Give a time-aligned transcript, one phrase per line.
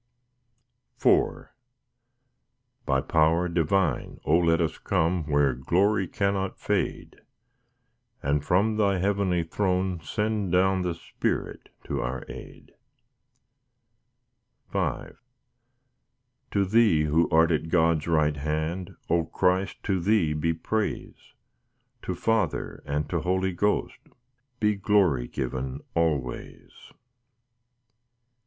[1.05, 1.49] IV
[2.87, 7.21] By power divine, O let us come Where glory cannot fade;
[8.23, 12.71] And from Thy heavenly throne send down The Spirit to our aid.
[14.73, 15.09] V
[16.49, 21.33] To Thee who art at God's right hand, O Christ, to Thee be praise,
[22.01, 23.99] To Father, and to Holy Ghost,
[24.59, 26.71] Be glory given always.